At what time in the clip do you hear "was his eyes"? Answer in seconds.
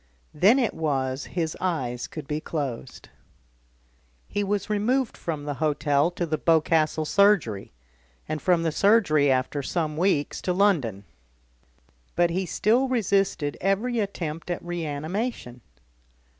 0.73-2.07